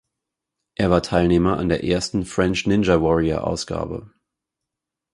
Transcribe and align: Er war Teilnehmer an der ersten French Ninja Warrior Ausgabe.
Er 0.73 0.89
war 0.89 1.03
Teilnehmer 1.03 1.59
an 1.59 1.69
der 1.69 1.83
ersten 1.83 2.25
French 2.25 2.65
Ninja 2.65 3.03
Warrior 3.03 3.45
Ausgabe. 3.45 4.09